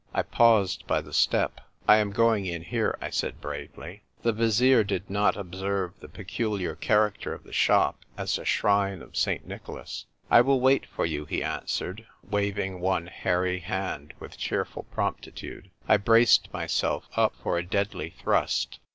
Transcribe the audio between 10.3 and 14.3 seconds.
"I will wait for you," he answered, waving one hairy hand